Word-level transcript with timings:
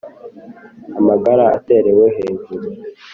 amagara 0.99 1.43
aterewe 1.57 2.01
hejuru 2.17 2.67